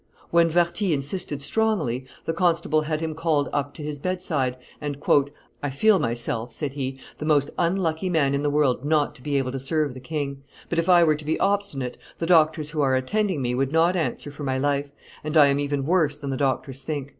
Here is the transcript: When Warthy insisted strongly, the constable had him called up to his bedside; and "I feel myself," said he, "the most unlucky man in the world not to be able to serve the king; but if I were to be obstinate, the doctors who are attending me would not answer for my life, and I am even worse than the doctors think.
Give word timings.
When 0.31 0.49
Warthy 0.49 0.93
insisted 0.93 1.43
strongly, 1.43 2.07
the 2.25 2.33
constable 2.33 2.81
had 2.81 3.01
him 3.01 3.13
called 3.13 3.49
up 3.53 3.71
to 3.75 3.83
his 3.83 3.99
bedside; 3.99 4.57
and 4.81 4.97
"I 5.61 5.69
feel 5.69 5.99
myself," 5.99 6.51
said 6.51 6.73
he, 6.73 6.97
"the 7.19 7.25
most 7.25 7.51
unlucky 7.55 8.09
man 8.09 8.33
in 8.33 8.41
the 8.41 8.49
world 8.49 8.83
not 8.83 9.13
to 9.13 9.21
be 9.21 9.37
able 9.37 9.51
to 9.51 9.59
serve 9.59 9.93
the 9.93 9.99
king; 9.99 10.41
but 10.69 10.79
if 10.79 10.89
I 10.89 11.03
were 11.03 11.13
to 11.13 11.23
be 11.25 11.39
obstinate, 11.39 11.99
the 12.17 12.25
doctors 12.25 12.71
who 12.71 12.81
are 12.81 12.95
attending 12.95 13.43
me 13.43 13.53
would 13.53 13.71
not 13.71 13.95
answer 13.95 14.31
for 14.31 14.43
my 14.43 14.57
life, 14.57 14.91
and 15.23 15.37
I 15.37 15.45
am 15.49 15.59
even 15.59 15.85
worse 15.85 16.17
than 16.17 16.31
the 16.31 16.35
doctors 16.35 16.81
think. 16.81 17.09